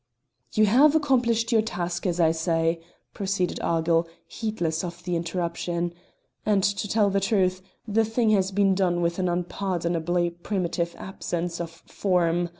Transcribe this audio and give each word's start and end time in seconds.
"You 0.53 0.65
have 0.65 0.95
accomplished 0.95 1.51
your 1.51 1.61
task, 1.61 2.07
as 2.07 2.19
I 2.19 2.31
say," 2.31 2.81
proceeded 3.13 3.59
Argyll, 3.59 4.07
heedless 4.25 4.83
of 4.83 5.03
the 5.03 5.15
interruption, 5.15 5.93
"and 6.43 6.63
to 6.63 6.87
tell 6.87 7.11
the 7.11 7.19
truth, 7.19 7.61
the 7.87 8.03
thing 8.03 8.31
has 8.31 8.49
been 8.49 8.73
done 8.73 9.01
with 9.03 9.19
an 9.19 9.29
unpardonably 9.29 10.31
primitive 10.31 10.95
absence 10.97 11.59
of 11.61 11.69
form. 11.69 12.49